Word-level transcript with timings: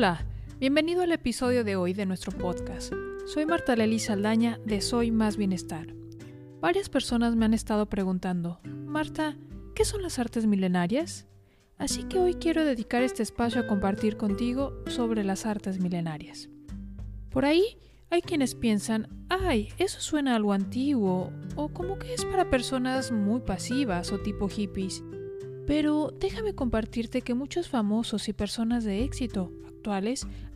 Hola, 0.00 0.24
bienvenido 0.58 1.02
al 1.02 1.12
episodio 1.12 1.62
de 1.62 1.76
hoy 1.76 1.92
de 1.92 2.06
nuestro 2.06 2.32
podcast. 2.32 2.90
Soy 3.26 3.44
Marta 3.44 3.76
Lely 3.76 3.98
Saldaña 3.98 4.58
de 4.64 4.80
Soy 4.80 5.10
Más 5.10 5.36
Bienestar. 5.36 5.94
Varias 6.58 6.88
personas 6.88 7.36
me 7.36 7.44
han 7.44 7.52
estado 7.52 7.84
preguntando, 7.84 8.60
Marta, 8.64 9.36
¿qué 9.74 9.84
son 9.84 10.00
las 10.00 10.18
artes 10.18 10.46
milenarias? 10.46 11.26
Así 11.76 12.04
que 12.04 12.18
hoy 12.18 12.32
quiero 12.32 12.64
dedicar 12.64 13.02
este 13.02 13.22
espacio 13.22 13.60
a 13.60 13.66
compartir 13.66 14.16
contigo 14.16 14.72
sobre 14.86 15.22
las 15.22 15.44
artes 15.44 15.78
milenarias. 15.78 16.48
Por 17.28 17.44
ahí 17.44 17.76
hay 18.08 18.22
quienes 18.22 18.54
piensan, 18.54 19.06
ay, 19.28 19.68
eso 19.76 20.00
suena 20.00 20.34
algo 20.34 20.54
antiguo, 20.54 21.30
o 21.56 21.68
como 21.68 21.98
que 21.98 22.14
es 22.14 22.24
para 22.24 22.48
personas 22.48 23.12
muy 23.12 23.40
pasivas 23.40 24.12
o 24.12 24.18
tipo 24.18 24.48
hippies. 24.48 25.04
Pero 25.66 26.10
déjame 26.18 26.54
compartirte 26.54 27.20
que 27.20 27.34
muchos 27.34 27.68
famosos 27.68 28.30
y 28.30 28.32
personas 28.32 28.84
de 28.84 29.04
éxito 29.04 29.52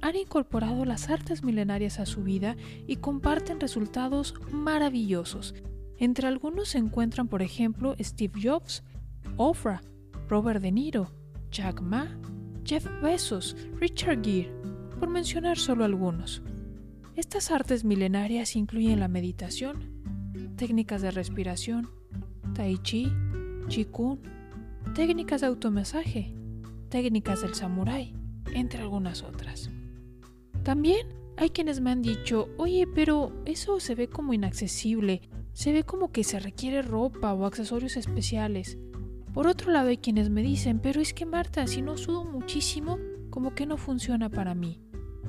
han 0.00 0.16
incorporado 0.16 0.84
las 0.84 1.08
artes 1.10 1.42
milenarias 1.42 1.98
a 1.98 2.06
su 2.06 2.22
vida 2.22 2.56
y 2.86 2.96
comparten 2.96 3.60
resultados 3.60 4.34
maravillosos. 4.50 5.54
Entre 5.98 6.26
algunos 6.26 6.68
se 6.68 6.78
encuentran, 6.78 7.28
por 7.28 7.42
ejemplo, 7.42 7.94
Steve 8.00 8.40
Jobs, 8.42 8.82
Oprah, 9.36 9.80
Robert 10.28 10.60
De 10.60 10.72
Niro, 10.72 11.10
Jack 11.50 11.80
Ma, 11.80 12.18
Jeff 12.64 12.86
Bezos, 13.02 13.56
Richard 13.78 14.22
Gere, 14.22 14.52
por 14.98 15.08
mencionar 15.08 15.58
solo 15.58 15.84
algunos. 15.84 16.42
Estas 17.16 17.50
artes 17.50 17.84
milenarias 17.84 18.56
incluyen 18.56 19.00
la 19.00 19.08
meditación, 19.08 19.92
técnicas 20.56 21.02
de 21.02 21.10
respiración, 21.10 21.88
tai 22.54 22.78
chi, 22.78 23.12
qigong, 23.68 24.18
técnicas 24.94 25.40
de 25.40 25.46
automasaje, 25.46 26.34
técnicas 26.88 27.42
del 27.42 27.54
samurái, 27.54 28.14
entre 28.54 28.80
algunas 28.80 29.22
otras. 29.22 29.70
También 30.62 31.06
hay 31.36 31.50
quienes 31.50 31.80
me 31.80 31.90
han 31.90 32.00
dicho, 32.00 32.48
oye, 32.56 32.86
pero 32.86 33.32
eso 33.44 33.80
se 33.80 33.94
ve 33.94 34.08
como 34.08 34.32
inaccesible, 34.32 35.20
se 35.52 35.72
ve 35.72 35.84
como 35.84 36.10
que 36.10 36.24
se 36.24 36.38
requiere 36.38 36.82
ropa 36.82 37.34
o 37.34 37.44
accesorios 37.44 37.96
especiales. 37.96 38.78
Por 39.32 39.46
otro 39.46 39.72
lado 39.72 39.88
hay 39.88 39.98
quienes 39.98 40.30
me 40.30 40.42
dicen, 40.42 40.78
pero 40.78 41.00
es 41.00 41.12
que 41.12 41.26
Marta, 41.26 41.66
si 41.66 41.82
no 41.82 41.96
sudo 41.96 42.24
muchísimo, 42.24 42.98
como 43.30 43.54
que 43.54 43.66
no 43.66 43.76
funciona 43.76 44.30
para 44.30 44.54
mí. 44.54 44.80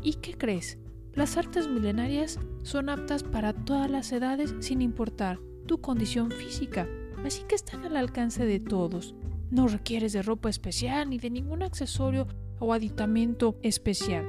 ¿Y 0.03 0.13
qué 0.15 0.35
crees? 0.35 0.77
Las 1.13 1.37
artes 1.37 1.67
milenarias 1.67 2.39
son 2.61 2.89
aptas 2.89 3.23
para 3.23 3.53
todas 3.53 3.89
las 3.89 4.11
edades 4.11 4.53
sin 4.59 4.81
importar 4.81 5.39
tu 5.65 5.81
condición 5.81 6.29
física, 6.29 6.87
así 7.23 7.43
que 7.47 7.55
están 7.55 7.83
al 7.85 7.97
alcance 7.97 8.45
de 8.45 8.59
todos. 8.59 9.15
No 9.49 9.67
requieres 9.67 10.13
de 10.13 10.21
ropa 10.21 10.49
especial 10.49 11.09
ni 11.09 11.17
de 11.17 11.29
ningún 11.29 11.63
accesorio 11.63 12.27
o 12.59 12.73
aditamento 12.73 13.57
especial. 13.61 14.25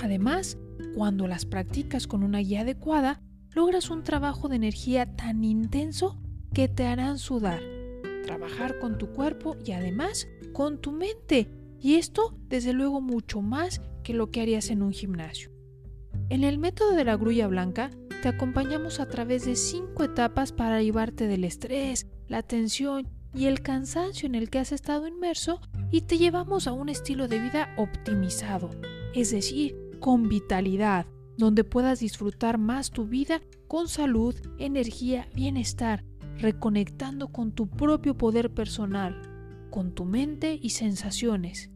Además, 0.00 0.58
cuando 0.94 1.26
las 1.26 1.46
practicas 1.46 2.06
con 2.06 2.22
una 2.22 2.38
guía 2.38 2.62
adecuada, 2.62 3.22
logras 3.54 3.90
un 3.90 4.02
trabajo 4.02 4.48
de 4.48 4.56
energía 4.56 5.16
tan 5.16 5.44
intenso 5.44 6.18
que 6.52 6.68
te 6.68 6.86
harán 6.86 7.18
sudar, 7.18 7.60
trabajar 8.24 8.78
con 8.78 8.98
tu 8.98 9.08
cuerpo 9.12 9.56
y 9.64 9.72
además 9.72 10.28
con 10.52 10.78
tu 10.78 10.92
mente. 10.92 11.48
Y 11.80 11.94
esto, 11.94 12.36
desde 12.48 12.72
luego, 12.72 13.00
mucho 13.00 13.42
más 13.42 13.80
que 14.02 14.14
lo 14.14 14.30
que 14.30 14.40
harías 14.40 14.70
en 14.70 14.82
un 14.82 14.92
gimnasio. 14.92 15.50
En 16.28 16.44
el 16.44 16.58
método 16.58 16.94
de 16.94 17.04
la 17.04 17.16
grulla 17.16 17.46
blanca, 17.46 17.90
te 18.22 18.28
acompañamos 18.28 19.00
a 19.00 19.08
través 19.08 19.44
de 19.44 19.56
cinco 19.56 20.04
etapas 20.04 20.52
para 20.52 20.82
llevarte 20.82 21.26
del 21.26 21.44
estrés, 21.44 22.06
la 22.28 22.42
tensión 22.42 23.08
y 23.34 23.46
el 23.46 23.62
cansancio 23.62 24.26
en 24.26 24.34
el 24.34 24.48
que 24.48 24.58
has 24.58 24.72
estado 24.72 25.06
inmerso 25.08 25.60
y 25.92 26.00
te 26.00 26.18
llevamos 26.18 26.66
a 26.66 26.72
un 26.72 26.88
estilo 26.88 27.28
de 27.28 27.38
vida 27.38 27.74
optimizado, 27.76 28.70
es 29.14 29.30
decir, 29.30 29.76
con 30.00 30.28
vitalidad, 30.28 31.06
donde 31.36 31.64
puedas 31.64 32.00
disfrutar 32.00 32.58
más 32.58 32.90
tu 32.90 33.06
vida 33.06 33.42
con 33.68 33.88
salud, 33.88 34.34
energía, 34.58 35.28
bienestar, 35.34 36.04
reconectando 36.38 37.28
con 37.28 37.52
tu 37.52 37.68
propio 37.68 38.16
poder 38.16 38.52
personal, 38.52 39.20
con 39.70 39.94
tu 39.94 40.06
mente 40.06 40.58
y 40.60 40.70
sensaciones. 40.70 41.70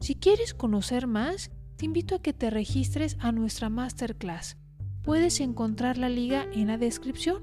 Si 0.00 0.14
quieres 0.14 0.54
conocer 0.54 1.06
más, 1.06 1.50
te 1.76 1.84
invito 1.84 2.14
a 2.14 2.22
que 2.22 2.32
te 2.32 2.50
registres 2.50 3.16
a 3.20 3.32
nuestra 3.32 3.68
masterclass. 3.68 4.56
Puedes 5.02 5.40
encontrar 5.40 5.98
la 5.98 6.08
liga 6.08 6.46
en 6.52 6.68
la 6.68 6.78
descripción. 6.78 7.42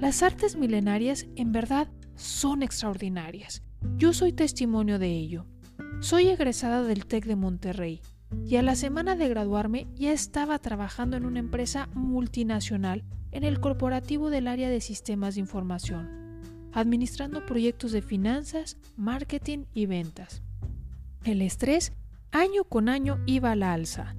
Las 0.00 0.22
artes 0.22 0.56
milenarias 0.56 1.26
en 1.36 1.52
verdad 1.52 1.88
son 2.16 2.62
extraordinarias. 2.62 3.62
Yo 4.02 4.12
soy 4.12 4.32
testimonio 4.32 4.98
de 4.98 5.12
ello. 5.12 5.46
Soy 6.00 6.26
egresada 6.26 6.82
del 6.82 7.06
TEC 7.06 7.24
de 7.24 7.36
Monterrey 7.36 8.00
y 8.44 8.56
a 8.56 8.62
la 8.62 8.74
semana 8.74 9.14
de 9.14 9.28
graduarme 9.28 9.86
ya 9.94 10.12
estaba 10.12 10.58
trabajando 10.58 11.16
en 11.16 11.24
una 11.24 11.38
empresa 11.38 11.88
multinacional 11.94 13.04
en 13.30 13.44
el 13.44 13.60
corporativo 13.60 14.28
del 14.28 14.48
área 14.48 14.68
de 14.70 14.80
sistemas 14.80 15.36
de 15.36 15.42
información, 15.42 16.10
administrando 16.72 17.46
proyectos 17.46 17.92
de 17.92 18.02
finanzas, 18.02 18.76
marketing 18.96 19.66
y 19.72 19.86
ventas. 19.86 20.42
El 21.22 21.40
estrés 21.40 21.92
año 22.32 22.64
con 22.64 22.88
año 22.88 23.20
iba 23.26 23.52
a 23.52 23.56
la 23.56 23.72
alza. 23.72 24.16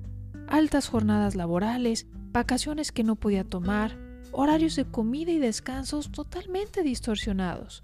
Altas 0.47 0.87
jornadas 0.87 1.35
laborales, 1.35 2.07
vacaciones 2.31 2.93
que 2.93 3.03
no 3.03 3.17
podía 3.17 3.43
tomar, 3.43 3.97
horarios 4.31 4.77
de 4.77 4.85
comida 4.85 5.33
y 5.33 5.39
descansos 5.39 6.09
totalmente 6.09 6.83
distorsionados, 6.83 7.83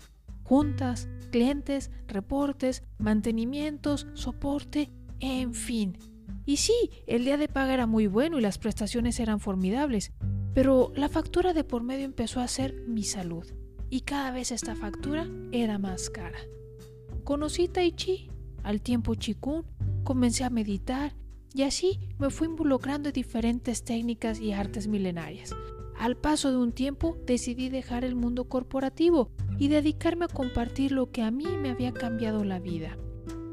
juntas, 0.49 1.07
clientes, 1.31 1.91
reportes, 2.07 2.81
mantenimientos, 2.97 4.07
soporte, 4.15 4.91
en 5.19 5.53
fin. 5.53 5.95
Y 6.43 6.57
sí, 6.57 6.89
el 7.05 7.23
día 7.23 7.37
de 7.37 7.47
paga 7.47 7.75
era 7.75 7.85
muy 7.85 8.07
bueno 8.07 8.39
y 8.39 8.41
las 8.41 8.57
prestaciones 8.57 9.19
eran 9.19 9.39
formidables, 9.39 10.11
pero 10.55 10.91
la 10.95 11.07
factura 11.07 11.53
de 11.53 11.63
por 11.63 11.83
medio 11.83 12.03
empezó 12.03 12.39
a 12.39 12.47
ser 12.47 12.73
mi 12.87 13.03
salud, 13.03 13.45
y 13.91 14.01
cada 14.01 14.31
vez 14.31 14.51
esta 14.51 14.75
factura 14.75 15.27
era 15.51 15.77
más 15.77 16.09
cara. 16.09 16.39
Conocí 17.23 17.67
Tai 17.67 17.91
Chi, 17.91 18.31
al 18.63 18.81
tiempo 18.81 19.13
Chikun, 19.13 19.67
comencé 20.03 20.45
a 20.45 20.49
meditar 20.49 21.15
y 21.53 21.61
así 21.61 21.99
me 22.17 22.31
fui 22.31 22.47
involucrando 22.47 23.09
en 23.09 23.13
diferentes 23.13 23.83
técnicas 23.83 24.39
y 24.39 24.53
artes 24.53 24.87
milenarias. 24.87 25.53
Al 25.99 26.15
paso 26.15 26.49
de 26.49 26.57
un 26.57 26.71
tiempo 26.71 27.17
decidí 27.25 27.67
dejar 27.67 28.05
el 28.05 28.15
mundo 28.15 28.45
corporativo 28.45 29.31
y 29.57 29.67
dedicarme 29.67 30.25
a 30.25 30.29
compartir 30.29 30.93
lo 30.93 31.11
que 31.11 31.23
a 31.23 31.29
mí 31.29 31.45
me 31.61 31.69
había 31.69 31.91
cambiado 31.91 32.45
la 32.45 32.59
vida. 32.59 32.97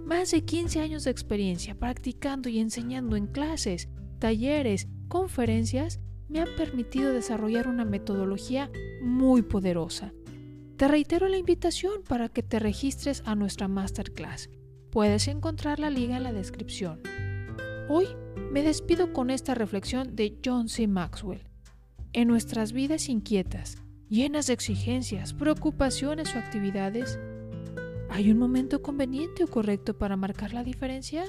Más 0.05 0.31
de 0.31 0.45
15 0.45 0.79
años 0.79 1.03
de 1.03 1.11
experiencia 1.11 1.75
practicando 1.75 2.49
y 2.49 2.61
enseñando 2.61 3.17
en 3.17 3.27
clases, 3.27 3.89
talleres, 4.21 4.87
conferencias 5.09 5.99
me 6.29 6.39
han 6.41 6.49
permitido 6.57 7.13
desarrollar 7.13 7.67
una 7.67 7.85
metodología 7.85 8.71
muy 9.03 9.43
poderosa. 9.43 10.13
Te 10.77 10.87
reitero 10.87 11.27
la 11.27 11.39
invitación 11.39 12.05
para 12.09 12.29
que 12.29 12.45
te 12.45 12.61
registres 12.61 13.25
a 13.27 13.35
nuestra 13.35 13.67
masterclass. 13.67 14.51
Puedes 14.93 15.27
encontrar 15.27 15.81
la 15.81 15.91
liga 15.91 16.17
en 16.17 16.23
la 16.23 16.33
descripción. 16.33 17.01
Hoy 17.89 18.07
me 18.53 18.63
despido 18.63 19.13
con 19.13 19.31
esta 19.31 19.55
reflexión 19.57 20.15
de 20.15 20.39
John 20.45 20.69
C. 20.69 20.87
Maxwell. 20.87 21.56
En 22.17 22.29
nuestras 22.29 22.73
vidas 22.73 23.11
inquietas, 23.11 23.77
llenas 24.09 24.47
de 24.47 24.55
exigencias, 24.55 25.35
preocupaciones 25.35 26.35
o 26.35 26.39
actividades, 26.39 27.19
¿hay 28.09 28.31
un 28.31 28.39
momento 28.39 28.81
conveniente 28.81 29.45
o 29.45 29.49
correcto 29.49 29.99
para 29.99 30.17
marcar 30.17 30.55
la 30.55 30.65
diferencia? 30.65 31.25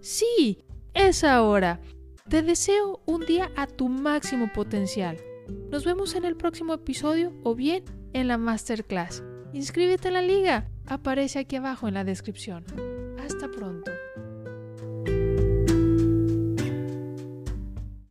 Sí, 0.00 0.64
es 0.94 1.24
ahora. 1.24 1.82
Te 2.26 2.40
deseo 2.40 3.02
un 3.04 3.26
día 3.26 3.50
a 3.54 3.66
tu 3.66 3.90
máximo 3.90 4.50
potencial. 4.50 5.18
Nos 5.70 5.84
vemos 5.84 6.14
en 6.14 6.24
el 6.24 6.38
próximo 6.38 6.72
episodio 6.72 7.30
o 7.44 7.54
bien 7.54 7.84
en 8.14 8.28
la 8.28 8.38
masterclass. 8.38 9.22
Inscríbete 9.52 10.08
en 10.08 10.14
la 10.14 10.22
liga 10.22 10.70
aparece 10.86 11.38
aquí 11.38 11.56
abajo 11.56 11.86
en 11.86 11.92
la 11.92 12.04
descripción. 12.04 12.64
Hasta 13.22 13.50
pronto. 13.50 13.92